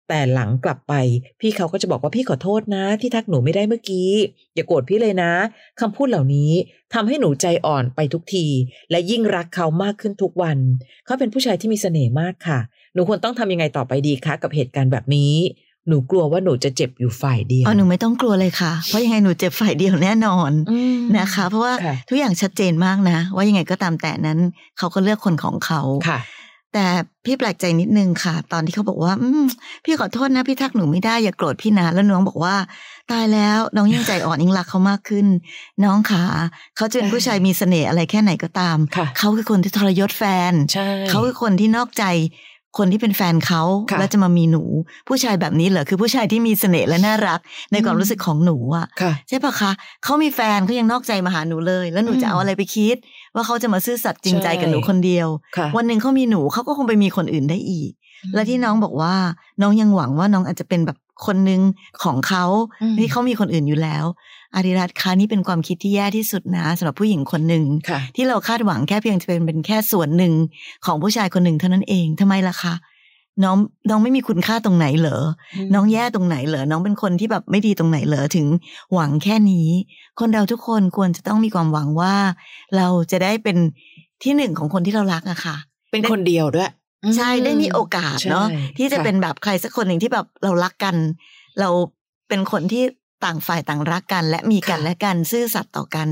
[0.09, 0.93] แต่หลังกลับไป
[1.41, 4.12] พี่เขาก็จะบอกว่าพี่ขอโทษนะ ที่ทักหนูไม่ได้เมื่อกี้
[4.55, 5.31] อย่าโกรธพี่เลยนะ
[5.79, 6.51] คำพูดเหล่านี้
[6.93, 8.45] ทำให้หนูใจอ่อนไปทุกที
[8.91, 10.57] และยิ่งรักเขามากขึ้นทุกวัน
[11.05, 12.59] เขาเป็นผู้ชายที่มีเสน่ห์มากค่ะ
[12.93, 15.33] หนูควรต้องทำยังไงต่อไปดีคะกับเหตุการณ์แบบนี้
[15.88, 24.39] หนูกลัวว่าหนูจะเจ็บอยู่ฝ่ายเดียวอ๋อหนูไม่ต้องกลัวเลยค่ะ เพราะยังไงหนูเจ็บฝ่ายเดียวแน่นอนอืมนะคะ เพราะว่าค่ะทุกอย่างชัดเจนมากนะ ว่ายังไงก็ตามแต่นั้น
[24.77, 26.19] เขาก็เลือกคนของเขาค่ะ
[26.77, 26.88] แต่
[27.25, 29.46] พี่แปลกใจนิดนึงค่ะ ตอนที่เขาบอกว่าอืม
[29.86, 32.55] พี่ขอโทษนะพี่ทักหนูไม่ได้อย่าโกรธพี่นะแล้วน้องบอกว่า
[33.12, 35.27] ตายแล้วน้องยิ่งใจอ่อนยิ่งรักเขามากขึ้น
[35.84, 36.24] น้องขา
[36.77, 42.03] เขาจะเป็นผู้ชายมีเสน่ห์อะไรแค่ไหนก็ตามค่ะเขาคือคนที่ทรยศแฟนใช่เขาคือคนที่นอกใจ
[42.77, 44.63] คนที่เป็นแฟนเขาค่ะแล้วจะมามีหนู
[45.08, 47.39] ผู้ชายแบบนี้เหรอคือผู้ชายที่มีเสน่ห์และน่ารัก
[47.72, 49.72] ในความอืมรู้สึกของหนูอะค่ะใช่ปะคะ
[50.03, 52.96] เขามีแฟนเขายังนอกใจมาหาหนูเลย แล้วหนูอืมจะเอาอะไรไปคิด
[53.36, 55.27] ว่าเขาจะมาซื่อสัตย์จริงใจกับหนูคนเดียว
[55.58, 57.91] ค่ะวันหนึ่งเขามีหนูเขาก็คงไปมีคนอื่นได้อีก
[58.34, 59.15] และที่น้องบอกว่า
[59.62, 61.62] น้องยังหวังว่าน้องอาจจะเป็นแบบคนหนึ่ง
[62.03, 62.46] ของเขา
[62.82, 64.05] อืมที่เขามีคนอื่นอยู่แล้ว
[64.55, 70.33] อาริรัตน์คะนี่เป็นความคิดที่แย่ที่สุดนะสำหรับผู้หญิงคนหนึ่งค่ะที่เราคาดหวังแค่เพียงจะเป็นเป็นแค่ส่วนหนึ่ง
[70.85, 72.74] ของผู้ชายคนหนึ่งเท่านั้นเองทำไมล่ะคะ
[73.43, 73.57] น้อง
[73.89, 75.21] น้องไม่มีคุณค่าตรงไหนเหรอ
[75.74, 78.47] น้องแย่ตรงไหนเหรอ น้องเป็นคนที่แบบไม่ดีตรงไหนเหรอถึง
[78.93, 79.67] หวังแค่นี้
[80.19, 82.15] คนเราทุกคนควรจะต้องมีความหวังว่า
[82.77, 83.57] เราจะได้เป็น
[84.24, 85.55] ที่หนึ่งของคนที่เรารักอะค่ะ
[85.91, 86.71] เป็นคนเดียวด้วย
[87.17, 90.95] ใช่ได้มีโอกาสเนาะใช่ที่จะค่เป็นแบบใครสักคนหนึ่งที่แบบเรารักกัน
[91.59, 91.69] เรา
[92.29, 92.83] เป็นคนที่
[93.24, 96.07] ต่างฝ่ายต่างรักกัน และมีกันค่ะและกันซื่อสัตย์ต่อกัน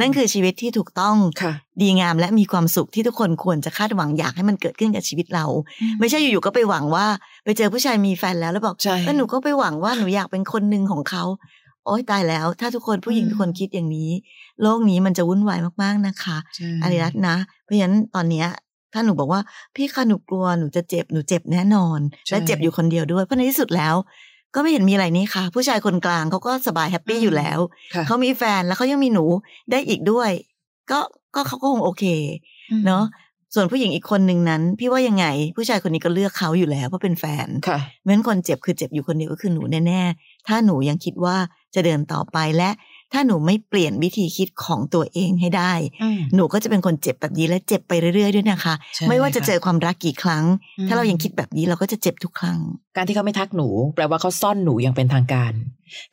[0.00, 5.46] นั่นคือชีวิตที่ถูกต้องค่ะดีงามและมีความสุขที่ทุกคนควรจะคาดหวังอยากให้มันเกิดขึ้นกับชีวิตเรา
[6.00, 7.06] ไม่ใช่อยู่ๆก็ไปหวังว่า
[7.44, 11.24] ไปเจอผู้ชายมีแฟนแล้วแล้วบอกใช่เออหนูก็ไปหวังว่าหนูอยากเป็นคนหนึ่งของเขา
[11.86, 14.10] โอ๊ยตายแล้ว ถ้าทุกคนผู้หญิงอืมทุกคนคิดอย่างนี้
[14.62, 18.48] โลกนี้มันจะวุ่นวายมากๆนะคะใช่อาริรัตน์นะ เพราะฉะนั้นตอนเนี้ย
[18.92, 19.40] ถ้าหนูบอกว่า
[19.76, 23.94] พี่คะหนูกลัวหนูจะเจ็บหนูเจ็บแน่นอน และเจ็บอยู่คนเดียวด้วยเพราะในที่สุดแล้ว
[24.54, 27.58] ก็ไม่เห็นมีอะไรนี่ค่ะ ผู้ชายคนกลางเขาก็สบาย happy อยู่แล้ว
[27.94, 29.24] ค่ะเขามีแฟนแล้วเขายังมีหนู
[29.70, 30.30] ได้อีกด้วย
[30.90, 31.00] ก็
[31.34, 32.04] ก็เขาก็คงโอเค
[32.86, 33.04] เนาะ
[33.54, 41.36] ส่วนผู้หญิงอีกคนหนึ่งนั้น พี่ว่ายังไง ผู้ชายคนนี้ก็เลือกเขาอยู่แล้วเพราะเป็นแฟนค่ะเพราะฉะนั้นคนเจ็บคือเจ็บอยู่คนเดียวก็คือหนูแน่ๆถ้าหนูยังคิดว่า
[41.74, 42.70] จะเดินต่อไปและ
[43.14, 50.44] ถ้าหนูไม่เปลี่ยนวิธีคิดของตัวเองให้ได้อืมหนูก็จะเป็นคนเจ็บแบบนี้และเจ็บไปเรื่อยๆด้วยนะคะใช่ไม่ว่าจะค่ะเจอความรักกี่ครั้ง
[50.78, 52.58] อืมถ้าเรายังคิดแบบนี้เราก็จะเจ็บทุกครั้ง
[52.96, 55.52] การที่เขาไม่ทักหนู แปลว่าเขาซ่อนหนูอย่างเป็นทางการ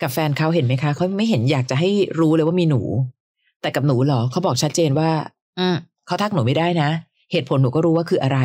[0.01, 1.89] กับแฟนเขาเห็นไหมคะเขาไม่เห็นอยากจะให้
[2.19, 2.81] รู้เลยว่ามีหนู
[3.61, 5.09] แต่กับหนูเหรอเขาบอกชัดเจนว่า
[5.59, 5.77] อืม
[6.07, 6.89] เขาทักหนูไม่ได้นะ
[7.31, 8.39] เหตุผลหนูก็รู้ว่าคืออะไร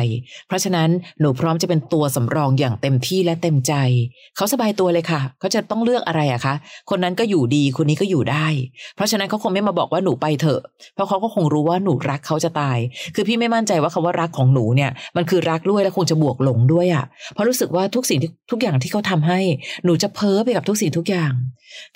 [0.47, 0.89] เพราะฉะนั้น
[1.19, 3.73] หนูพร้อมจะเป็นตัวสำรองอย่างเต็มที่และเต็มใจ
[4.35, 6.53] เขาสบายตัวเลยค่ะ เขาจะต้องเลือกอะไรอะคะ
[6.89, 8.47] คนนั้นก็อยู่ดี คนนี้ก็อยู่ได้
[8.95, 10.61] เพราะฉะนั้นเขาคงไม่มาบอกว่าหนูไปเถอะ
[10.95, 12.77] เพราะเขาก็คงรู้ว่าหนูรักเขาจะตาย
[13.15, 19.39] คือพี่ไม่มั่นใจว่าคำว่ารักของหนูเนี่ย มันคือรักด้วยและคงจะบวกหลงด้วยอะเพราะรู้สึกว่าทุกสิ่งที่ทุกอย่างที่เขาทำให้
[19.85, 21.33] หนูจะเพ้อไปกับทุกสิ่งทุกอย่าง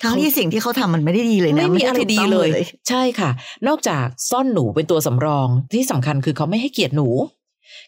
[0.02, 2.50] ทั้งที่สิ่งที่เขาทำมันไม่ได้ดีเลยนะ ไม่มีอะไรถูกดีต้องเลย
[2.88, 3.30] ใช่ค่ะ
[3.68, 7.08] นอกจากซ่อนหนูเป็นตัวสำรองที่สำคัญคือเขาไม่ให้เกียรติหนู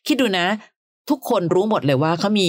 [0.07, 0.47] คิดดูนะ
[1.11, 2.49] ทุกคนรู้หมดเลยว่าเขามี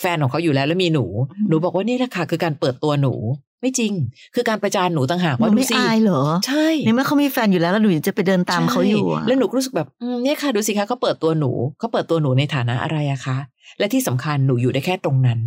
[0.00, 1.04] แฟนของเขาอยู่แล้วแล้วมีหนู
[1.48, 3.14] หนูบอกว่านี่แหละค่ะคือการเปิดตัวหนู
[3.60, 3.92] ไม่จริง
[4.34, 13.38] คือการประจานหนูต่างหากหนูว่าดูไม่สิอายเหรอใช่ในเมื่อเขามีแฟนอยู่แล้วแล้วหนูยังจะไปเดินตามเขาอยู่อะใช่แล้วหนูก็รู้สึกแบบอืมเนี่ยค่ะดูสิคะเขาเปิดตัวหนูเขาเปิดตัวหนูในฐานะอะไรอะคะ
[13.78, 15.40] และที่สำคัญหนูอยู่ได้แค่ตรงนั้น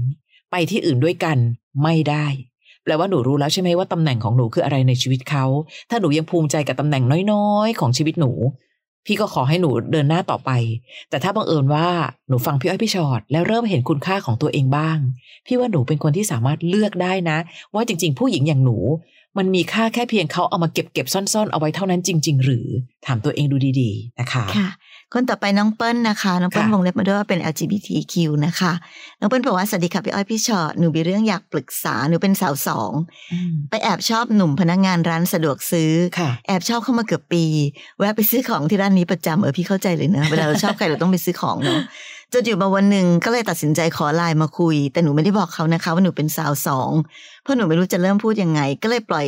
[0.51, 1.37] ไปที่อื่นด้วยกัน
[1.83, 2.25] ไม่ได้
[2.83, 5.45] แปลว่าหนูรู้แล้วใช่ไหมว่าตำแหน่งของหนูคืออะไรในชีวิตเขา
[5.89, 8.31] ถ้าหนูยังภูมิใจกับตำแหน่งน้อยๆ ของชีวิตหนู
[9.09, 10.51] พี่ก็ขอให้หนูเดินหน้าต่อไป
[11.09, 11.87] แต่ถ้าบังเอิญว่า
[12.27, 14.97] หนูฟังพี่อ้อยพี่ชอดแล้วเริ่มเห็นคุณค่าของตัวเองบ้าง
[15.45, 17.37] พี่ว่าหนูเป็นคนที่สามารถเลือกได้นะ
[17.75, 18.77] ว่าจริง ๆ ผู้หญิงอย่างหนู
[19.37, 22.67] มันมีค่าแค่เพียงเขาเอามาเก็บเก็บซ่อนๆ เอาไว้เท่านั้นจริง ๆ หรือ
[23.05, 24.69] ถามตัวเองดูดี ๆ นะคะค่ะ
[25.13, 28.71] คนต่อไปน้องเปิ้ลนะคะ น้องเปิ้ลค่ะวงเล็บมาด้วยว่าเป็น LGBTQ นะคะ
[29.19, 32.91] น้องเปิ้ลบอกว่าสวัสดีค่ะพี่อ้อยพี่ชอตหนูมีเรื่องอยากปรึกษาหนูเป็นสาวสอง
[33.33, 37.43] อืมไปแอบชอบหนุ่มพนักงานร้านสะดวกซื้อค่ะแอบชอบเข้ามาเกือบปี
[37.99, 41.81] แวะไปซื้อของที่ร้านนี้ประจำเออพี่เข้าใจเลยนะเวลาเราชอบใครเราต้องไปซื้อของเนาะ
[42.33, 46.91] จนอยู่มาวันหนึ่งก็เลยตัดสินใจขอไลน์มาคุย แต่หนูไม่ได้บอกเขานะคะว่าหนูเป็นสาวสอง
[47.43, 49.27] เพราะหนูไม่รู้จะเริ่มพูดยังไง ก็เลยปล่อย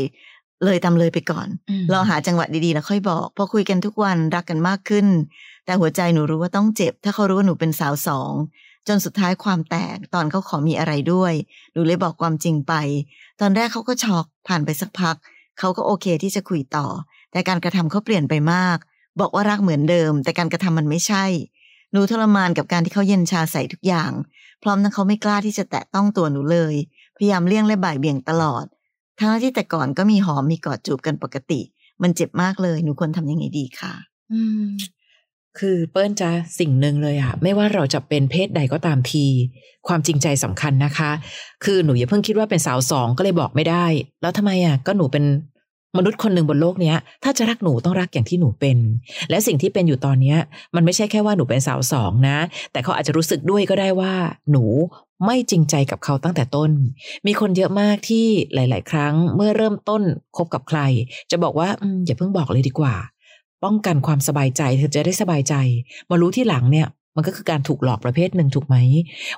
[0.65, 1.47] เลยตามเลยไปก่อน
[1.93, 5.05] รอหาจังหวะดีๆแล้วค่อยบอก พอคุยกันทุกวันรักกันมากขึ้น
[5.65, 8.33] แต่หัวใจหนูรู้ว่าต้องเจ็บ ถ้าเขารู้ว่าหนูเป็นสาวสอง
[8.87, 11.33] จนสุดท้ายความแตกตอนเขาขอมีอะไรด้วย
[11.73, 12.73] หนูเลยบอกความจริงไป
[13.41, 15.17] ตอนแรกเขาก็ช็อกผ่านไปสักพัก
[15.59, 16.87] เขาก็โอเคที่จะคุยต่อ
[17.31, 18.77] แต่การกระทำเขาเปลี่ยนไปมาก
[19.19, 21.25] บอกว่ารักเหมือนเดิม แต่การกระทำมันไม่ใช่
[21.91, 24.11] หนูทรมานกับการที่เขาเย็นชาใส่ทุกอย่าง
[24.63, 26.75] พร้อมทั้งเขาไม่กล้าที่จะแตะต้องตัวหนูเลย
[27.17, 28.65] พยายามเลี่ยงและบ่ายเบี่ยงตลอด
[29.19, 31.61] ทั้งที่แต่ก่อนก็มีหอมมีกอดจูบกันปกติ
[32.01, 33.93] มันเจ็บมากเลย หนูควรทำยังไงดีคะ
[34.31, 34.69] อืม
[35.59, 39.25] คือเปิ้ลจะสิ่งหนึ่งเลยอะไม่ว่าเราจะเป็นเพศใดก็ตามที
[39.87, 41.11] ความจริงใจสำคัญนะคะ
[41.63, 43.85] คือหนูอย่าเพิ่งคิดว่าเป็นสาวสองก็เลยบอกไม่ได้
[44.21, 45.25] แล้วทำไมอะก็หนูเป็น
[45.97, 48.77] มนุษย์คนหนึ่งบนโลกเนี้ย ถ้าจะรักหนูต้องรักอย่างที่หนูเป็น
[49.29, 50.37] และสิ่งที่เป็นอยู่ตอนเนี้ย
[50.75, 52.37] มันไม่ใช่แค่ว่าหนูเป็นสาวสองนะ
[52.71, 54.13] แต่เขาอาจจะรู้สึกด้วยก็ได้ว่า
[54.51, 54.63] หนู
[55.25, 56.71] ไม่จริงใจกับเขาตั้งแต่ต้น
[57.27, 60.01] มีคนเยอะมากที่หลาย ๆ ครั้งเมื่อเริ่มต้น
[60.37, 60.79] คบกับใคร
[61.31, 61.67] จะบอกว่า
[62.05, 62.95] อย่าเพิ่งบอกเลยดีกว่า
[63.63, 65.53] ป้องกันความสบายใจ เธอจะได้สบายใจ
[66.09, 68.75] มารู้ที่หลังเนี่ย มันก็คือการถูกหลอกประเภทหนึ่งถูกไหม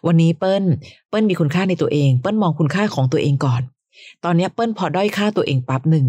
[0.08, 0.64] วันนี้เปิ้ล
[1.10, 3.62] เปิ้ลมีคุณค่าในตัวเอง เปิ้ลมองคุณค่าของตัวเองก่อน
[4.24, 6.08] ตอนนี้เปิ้ลพอด้อยค่าตัวเองปั๊บหนึ่ง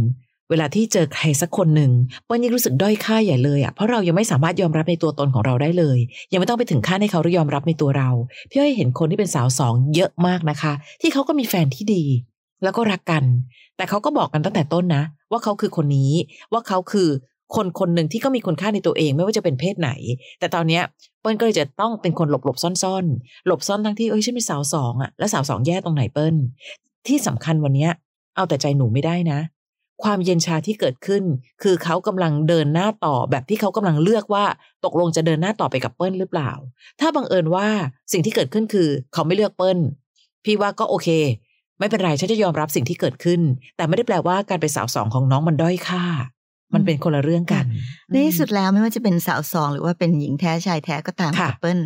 [0.51, 1.93] เวลาที่เจอใครสักคนหนึ่ง
[2.27, 5.99] เปิ้ลยิ่งรู้สึกด้อยค่าใหญ่เลยอะเพราะเรายังไม่สามารถยอมรับในตัวตนของเราได้เลย
[6.33, 8.11] ยังไม่ต้องไปถึงขั้นให้เขายอมรับในตัวเรา
[8.51, 12.05] พี่อ้อยเห็นคนที่เป็นสาวสองเยอะมากนะคะ ที่เขาก็มีแฟนที่ดี
[12.63, 13.25] แล้วก็รักกัน
[13.77, 16.13] แต่เขาก็บอกกันตั้งแต่ต้นนะ ว่าเขาคือคนนี้
[16.53, 17.09] ว่าเขาคือ
[17.55, 19.91] คนคนหนึ่งที่ก็มีคุณค่าในตัวเองไม่ว่าจะเป็นเพศไหน
[20.41, 20.83] แต่ตอนเนี้ย
[21.21, 26.35] เปิ้ลก็เลยจะต้องเป็นคนหลบหลบซ่อนๆ หลบซ่อนทั้งที่เอ้ยฉันเป็นสาวสองอะแล้วสาวสองแย่ตรงไหนเปิ้ล
[27.07, 27.93] ที่สำคัญวันเนี้ย
[28.37, 29.41] เอาแต่ใจหนูไม่ได้นะ
[30.03, 31.23] ความเย็นชาที่เกิดขึ้น
[31.63, 34.45] คือเขากำลังเดินหน้าต่อแบบที่เขากำลังเลือกว่า
[34.85, 36.51] ตกลงจะเดินหน้าต่อไปกับเปิ้ลหรือเปล่า
[37.01, 37.69] ถ้าบังเอิญว่า
[38.13, 39.79] สิ่งที่เกิดขึ้นคือเขาไม่เลือกเปิ้ล
[40.45, 41.09] พี่ว่าก็โอเค
[41.79, 43.41] ไม่เป็นไรฉันจะยอมรับสิ่งที่เกิดขึ้น
[43.77, 46.05] แต่ไม่ได้แปลว่าการเป็นสาวสองของน้องมันด้อยค่า
[46.75, 47.65] มันเป็นคนละเรื่องกัน
[48.11, 51.79] ในที่สุดแล้วไม่ว่าจะเป็นสาวสองหรือว่าเป็นหญิงแท้ชายแท้ก็ตามค่ะค่ะเปิ้ล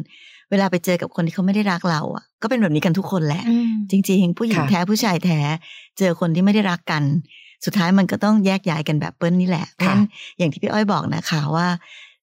[0.51, 3.43] เวลาไปเจอกับคนที่เขาไม่ได้รักเราอะ ก็เป็นแบบนี้กันทุกคนแหละ
[3.91, 5.41] จริง ๆ ผู้หญิงค่ะแท้ผู้ชายแท้
[5.99, 7.03] เจอคนที่ไม่ได้รักกัน
[7.65, 10.05] สุดท้ายมันก็ต้องแยกย้ายกันแบบเปิ้ลนี่แหละเพราะฉะนั้น
[10.39, 11.67] อย่างที่พี่อ้อยบอกนะคะว่า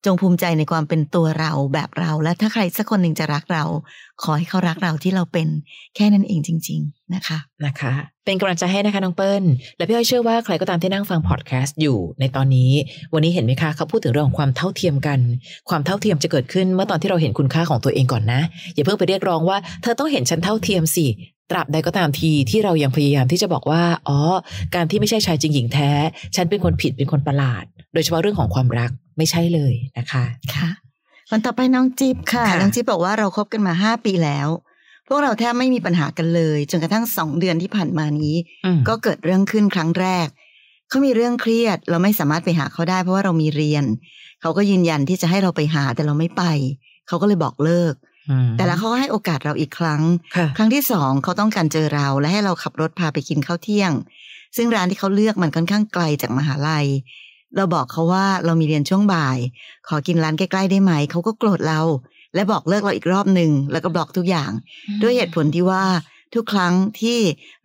[0.05, 3.63] จงภูมิใจในความเป็นตัวเราแบบเรา และถ้าใครสักคนหนึ่งจะรักเรา
[4.23, 5.47] ขอให้เขารักเราที่เราเป็น
[5.95, 7.93] แค่นั้นเองจริง ๆนะคะ นะคะ
[8.25, 9.43] เป็นกำลังใจให้นะคะน้องเปิ้ล
[9.77, 12.71] และพี่อ้อยเชื่อว่าใครก็ตามที่นั่งฟังพอดแคสต์อยู่ในตอนนี้
[13.13, 15.19] วันนี้เห็นไหมคะเขาพูดถึงเรื่องของความเท่าเทียมกัน
[15.69, 18.41] ความเท่าเทียมจะเกิดขึ้นเมื่อตอนที่เราเห็นคุณค่าของตัวเองก่อนนะ
[18.73, 21.07] อย่าเพิ่งไปเรียกร้องว่าเธอต้องเห็นฉันเท่าเทียมสิ
[21.51, 24.19] ตราบใดก็ตามทีที่เรายังพยายามที่จะบอกว่า อ๋อ
[24.75, 25.89] การที่ไม่ใช่ชายจริงหญิงแท้
[26.35, 27.63] ฉันเป็นคนผิดเป็นคนประหลาด
[27.93, 30.23] โดยเฉพาะเรื่องของความรัก ไม่ใช่เลยนะคะ
[30.55, 30.69] ค่ะ
[31.29, 34.47] คนต่อไปน้องจิ๊บค่ะค่ะน้องจิ๊บบอกว่าเราคบกันมาห้าปีแล้ว
[35.07, 40.27] พวกเราแทบไม่มีปัญหากันเลย จนกระทั่งสองเดือนที่ผ่านมานี้อืมก็เกิดเรื่องขึ้นครั้งแรก
[40.89, 43.85] เขามีเรื่องเครียด เราไม่สามารถไปหาเขาได้ เพราะว่าเรามีเรียน
[44.41, 46.43] เขาก็ยืนยันที่จะให้เราไปหาแต่เราไม่ไป
[47.07, 47.93] เขาก็เลยบอกเลิก
[48.29, 50.01] อืมแต่แล้วเขาก็ให้โอกาสเราอีกครั้ง
[50.35, 53.91] ค่ะครั้งที่สองเขาต้องการเจอเราและให้เราขับรถพาไปกินข้าวเที่ยง
[54.55, 56.87] ซึ่งร้านที่เขาเลือกมันค่อนข้างไกลจากมหาลัย
[57.55, 59.37] เราบอกเขาว่าเรามีเรียนช่วงบ่าย
[59.87, 61.81] ขอกินร้านใกล้ๆได้ไหม เขาก็โกรธเรา
[62.35, 64.51] และบอกเลิกเราอีกรอบหนึ่งแล้วก็บล็อกทุกอย่าง
[65.01, 65.83] ด้วยเหตุผลที่ว่า
[66.33, 67.19] ทุกครั้งที่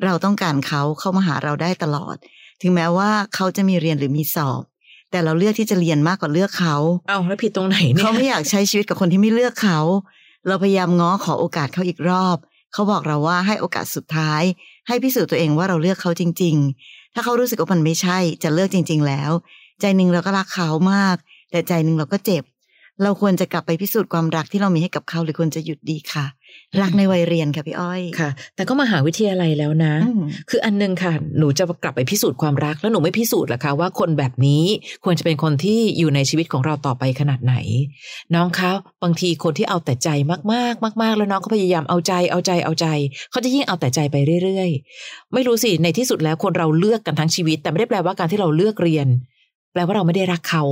[0.05, 2.17] เราต้องการเขาเข้ามาหาเราได้ตลอด
[2.63, 4.63] ถึงแม้ว่าเขาจะมีเรียนหรือมีสอบ
[5.11, 6.77] แต่เราเลือกที่จะเรียนมากกว่าเลือกเขา
[7.09, 9.81] เอาแล้วผิดตรงไหนเนี่ยเขาไม่อยากใช้ชีวิตกับคนที่ไม่เลือกเขา
[10.47, 12.37] เราพยายามง้อขอโอกาสเขาอีกรอบ
[12.73, 14.43] เขาบอกเราว่าให้โอกาสสุดท้าย
[14.89, 19.31] ให้พิสูจน์ตัวเองว่าเราเลือกเขาจริง ๆ ถ้าเขารู้สึกว่ามันไม่ใช่ จะเลิกจริง ๆ แล้ว
[19.81, 21.17] ใจหนึ่งเราก็รักเขามาก
[21.51, 22.45] แต่ใจหนึ่งเราก็เจ็บ
[23.03, 26.27] เราควรจะกลับไปพิสูจน์ความรักที่เรามีให้กับเขาหรือควรจะหยุดดีค่ะ
[26.81, 34.65] รักในวัยเรียนค่ะพี่อ้อยค่ะ แต่ก็มาหาวิทยาลัยแล้วนะอืมคืออันหนึงค่ะ หนูจะกลับไปพิสูจน์ความรัก แล้วหนูไม่พิสูจน์หรอคะว่าคนแบบนี้
[35.05, 37.55] ควรจะเป็นคนที่อยู่ในชีวิตของเราต่อไปขนาดไหน
[38.35, 38.71] น้องคะ
[39.03, 40.09] บางทีคนที่เอาแต่ใจ
[40.53, 42.87] มากๆมาก ๆ แล้วน้องก็พยายามเอาใจเอาใจเอาใจ
[43.31, 44.71] เขาจะยิ่งเอาแต่ใจไปเรื่อย
[45.03, 49.09] ๆ ไม่รู้สิในที่สุดแล้วคนเราเลือกกันทั้งชีวิต แต่ไม่ได้แปลว่าการที่เราเลือกเรียน
[49.73, 50.65] แปลว่าเราไม่ได้รักเขา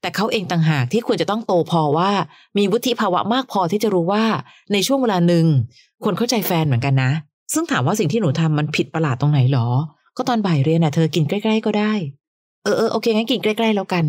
[0.00, 2.10] แต่เขาเองต่างหากที่ควรจะต้องโตพอว่า
[2.58, 4.24] มีวุฒิภาวะมากพอที่จะรู้ว่า
[4.72, 5.46] ในช่วงเวลาหนึ่ง
[6.04, 7.10] ควรเข้าใจแฟนเหมือนกันนะ
[7.54, 9.68] ซึ่งถามว่าสิ่งที่หนูทำมันผิดประหลาดตรงไหนหรอ
[10.16, 11.92] ก็ตอนบ่ายเรียนน่ะเธอกินใกล้ ๆ ก็ได้
[12.62, 14.04] เออเออโอเคงั้นกินใกล้ ๆ แล้วกัน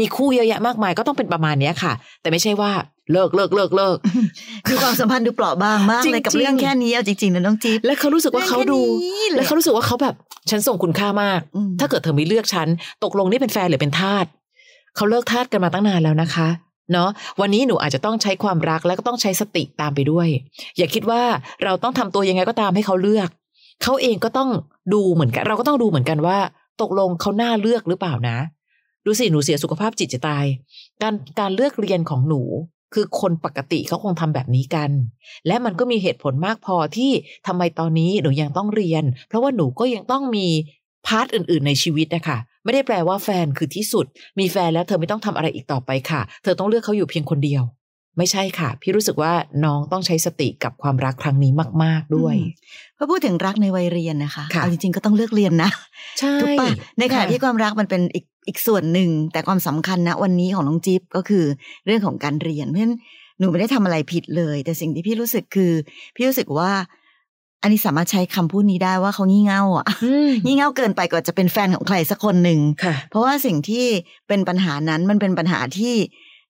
[0.00, 2.70] มีคู่เยอะแยะมากมายก็ต้องเป็นประมาณเนี้ยค่ะ แต่ไม่ใช่ว่า
[3.12, 3.96] เลิกเลิกเลิกเลิก
[4.68, 10.14] คือความสัมพันธ์ดูเปราะบางมากเลยกับจริงๆเรื่องแค่นี้เอาจริงๆนะน้องจิ๊บและเขารู้สึกว่าเขาดูเรื่องแค่นี้เลยและเขารู้สึกว่าเขาแบบ
[10.50, 12.68] ฉันส่งคุณค่ามากอืมถ้าเกิดเธอไม่เลือกฉัน
[13.04, 14.26] ตกลงนี่เป็นแฟนหรือเป็นทาส
[14.96, 16.48] เขาเลิกทาสกันมาตั้งนานแล้วนะคะ
[16.92, 17.08] เนาะ
[17.40, 20.28] วันนี้หนูอาจจะต้องใช้ความรักแล้วก็ต้องใช้สติตามไปด้วย
[20.76, 21.22] อย่าคิดว่า
[21.64, 23.28] เราต้องทำตัวยังไงก็ตามให้เขาเลือก
[23.82, 24.50] เขาเองก็ต้อง
[24.94, 26.38] ดูเหมือนกัน เราก็ต้องดูเหมือนกันว่า
[26.82, 28.36] ตกลงเขาน่าเลือกหรือเปล่านะ
[29.08, 30.44] ดูสิหนูเสียสุขภาพจิตจะตาย
[31.02, 32.42] การการเลือกเรียนของหนู
[32.94, 34.90] คือคนปกติเขาคงทำแบบนี้กัน
[35.46, 37.10] และมันก็มีเหตุผลมากพอที่
[37.46, 40.46] ทำไมตอนนี้หนูยังต้องเรียน เพราะว่าหนูก็ยังต้องมี
[41.06, 44.06] part อื่น ๆ ในชีวิตนะคะไม่ได้แปลว่าแฟนคือที่สุด
[44.38, 47.62] มีแฟนแล้วเธอไม่ต้องทำอะไรอีกต่อไปค่ะ เธอต้องเลือกเขาอยู่เพียงคนเดียว
[48.18, 49.32] ไม่ใช่ค่ะ พี่รู้สึกว่า
[49.64, 52.36] น้องต้องใช้สติกับความรักครั้งนี้มาก ๆด้วย
[52.96, 55.70] พอพูดถึงรักในวัยเรียนนะคะค่ะเอาจริงๆก็ต้องเลือกเรียนนะ
[56.20, 61.44] ใช่ถูกปะในขณะค่ะที่ความรักมันเป็นอีก อีกส่วนหนึ่งแต่ความสำคัญนะวันนี้ของน้องจิ๊บก็คือ
[61.86, 62.96] เรื่องของการเรียนเพราะฉะนั้น
[63.38, 65.72] หนูไม่ได้ทำอะไรผิดเลย แต่สิ่งที่พี่รู้สึกคือ
[66.16, 66.70] พี่รู้สึกว่า
[67.62, 73.86] อันนี้สามารถใช้คำพูดนี้ได้ว่าเขางี่เง่าอะอืมงี่เง่าเกินไปกว่าจะเป็นแฟนของใครสักคนหนึ่งค่ะเพราะว่าสิ่งที่
[74.28, 75.94] เป็นปัญหานั้นมันเป็นปัญหาที่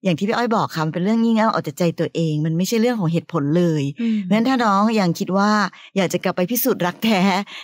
[0.04, 5.50] อย่างที่พี่อ้อยบอกค่ะมันเป็นเรื่องงี่เง่าเอาแต่ใจตัวเอง มันไม่ใช่เรื่องของเหตุผลเลยเพราะฉะนั้นถ้าน้องยังคิดว่า
[5.96, 7.20] อยากจะกลับไปพิสูจน์รักแท้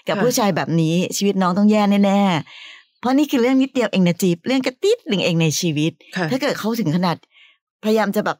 [0.09, 2.74] กับค่ะผู้ชายแบบนี้ชีวิตน้องต้องแย่แน่ๆ
[3.05, 7.17] เพราะนี่คือเรื่องนิดเดียวเองนะจีบเรื่องกระติดหนึ่งเองในชีวิตค่ะถ้าเกิดเขาถึงขนาด
[7.85, 8.39] พยายามจะแบบ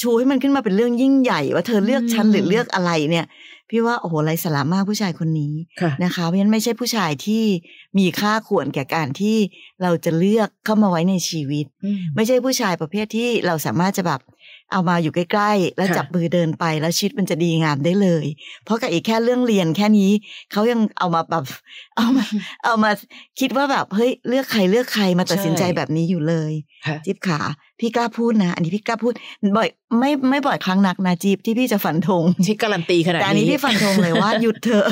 [0.00, 3.26] ชูให้มันขึ้นมาเป็นเรื่องยิ่งใหญ่ ว่าเธอเลือกฉันอืมหรือเลือกอะไรเนี่ย
[3.70, 7.44] พี่ว่าโอ้โหไรสาระมากผู้ชายคนนี้ค่ะนะคะเพราะฉะนั้นไม่ใช่ผู้ชายที่
[7.98, 9.36] มีค่าควรแก่การที่
[9.82, 14.20] เราจะเลือกเข้ามาไว้ในชีวิตอืมไม่ใช่ผู้ชายประเภทที่เราสามารถจะแบบ
[14.72, 18.24] เอามาอยู่ใกล้ๆ แล้วค่ะจับมือเดินไปแล้วชีวิตมันจะดีงามได้เลย
[18.64, 20.10] เพราะกับอีกแค่เรื่องเรียนแค่นี้
[20.52, 21.44] เขายังเอามาแบบ
[21.96, 22.24] เอามา
[22.64, 22.90] เอามา
[23.40, 26.52] คิดว่าแบบเฮ้ยเลือกใครเลือกใครมาตัดสินใจแบบนี้อยู่เลย
[26.86, 27.40] ค่ะจิ๊บขา
[27.80, 29.12] พี่กล้าพูดนะ อันนี้พี่กล้าพูด
[29.56, 34.86] บ่อยไม่ไม่บ่อยครั้งนักนะจิ๊บที่พี่จะฝันธงที่การันตีขนาดแต่อันนี้นี้พี่ฟันธงเลยว่าหยุดเถอะ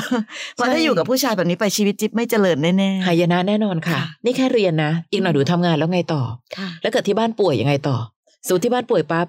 [0.55, 6.21] เพราะถ้าอยู่กับผู้ชายแบบนี้ไปชีวิตจิ๊บไม่เจริญแน่ๆหายนะแน่นอนค่ะค่ะนี่แค่เรียนนะ อีกหน่อยหนูทำงานแล้วไงต่อ
[6.57, 7.97] ค่ะแล้วเกิดที่บ้านป่วยยังไงต่อ
[8.45, 9.27] สมมติที่บ้านป่วยปั๊บ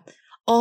[0.51, 0.61] อ๋อ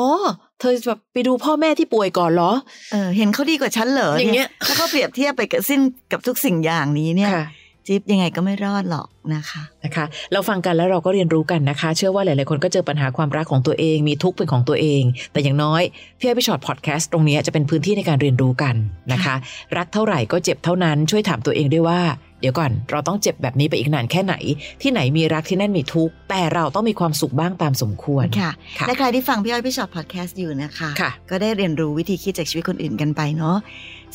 [0.60, 2.52] เธอแบบไปดูพ่อแม่ที่ป่วยก่อนเหรอ
[2.92, 7.46] เออ เห็นเขาดีกว่าฉันเหรออย่างเงี้เนี่ยยถ้าเขาเปรียบเทียบไปกับสิ้นกับทุกสิ่งอย่างนี้เนี่ยค่ะ
[7.88, 15.82] จิ๊บยังไงก็ไม่รอดหรอกนะคะนะคะ เราฟังกันแล้วเราก็เรียนรู้กันนะคะ เชื่อว่าหลาย ๆ คนก็เจอปัญหาความรักของตัวเอง มีทุกข์เป็นของตัวเอง แต่อย่างน้อย
[16.20, 18.76] พี่ไอ้พี่ชอตพอดแคสต์ตรงนี้จะเป็นพื้นที่ในการเรียนรู้กัน
[19.14, 19.36] นะคะ
[19.78, 22.02] รักเท่าไหร่ก็เจ็บเท่านั้นช่วยถามตัวเองด้วยว่า
[22.44, 24.36] เดี๋ยวก่อน เราต้องเจ็บแบบนี้ไปอีกนานแค่ไหน
[24.82, 33.58] ที่ไหนมีรักที่นั่นมีทุกข์แต่เราต้องมีความสุขบ้างตามสมควรค่ะค่ะและใครที่ฟังพี่อ้อยพี่ชอตพอดแคสต์อยู่นะคะค่ะก็ได้เรียนรู้วิธีคิดจากชีวิตคนอื่นกันไปเนาะ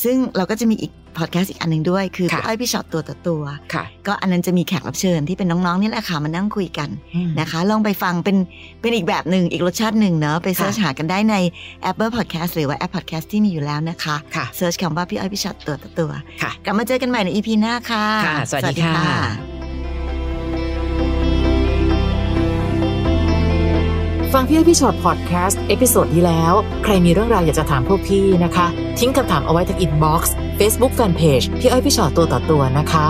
[0.04, 3.42] ซึ่งเราก็จะมีอีกพอดแคสต์อีกอันหนึ่งด้วยคือค่ะพี่อ้อยพี่ฉอดตัวต่อตัว
[3.74, 6.88] ค่ะก็อันนั้นจะมีแขกรับเชิญที่เป็นน้องๆนี่แหละค่ะมานั่งคุยกัน
[7.40, 8.36] นะคะ ลองไปฟังเป็น
[8.80, 11.34] เป็นอีกแบบหนึ่งอีกรสชาติหนึ่งเนาะไป search หากันได้ใน
[11.90, 16.10] Apple Podcast หรือว่าแอป Podcast ที่มีอยู่แล้วนะคะค่ะ search คำว่าพี่อ้อยพี่ฉอดตัวต่อตัว
[16.42, 19.57] ค่ะกลับมาเจอกันใหม่ใน EP หน้าค่ะค่ะ สวัสดีค่ะ
[24.32, 28.66] ฟังพี่อ้อยพี่ฉอดพอดแคสต์ episode ที่แล้ว ใครมีเรื่องราวอยากจะถามพวกพี่นะคะ
[28.98, 33.06] ทิ้งคำถามเอาไว้ที่ inbox เฟซบุ๊กแฟนเพจพี่อ้อยพี่ฉอดตัวต่อตัวนะคะ